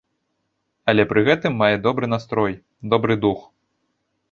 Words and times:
Але 0.93 1.03
пры 1.11 1.23
гэтым 1.27 1.53
мае 1.63 1.69
добры 1.85 2.05
настрой, 2.15 2.59
добры 2.97 3.21
дух. 3.29 3.47